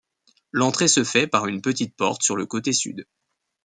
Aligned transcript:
L'entrée 0.51 0.87
se 0.87 1.03
fait 1.03 1.27
par 1.27 1.45
une 1.45 1.61
petite 1.61 1.95
porte 1.95 2.23
sur 2.23 2.35
le 2.35 2.47
côté 2.47 2.73
Sud. 2.73 3.05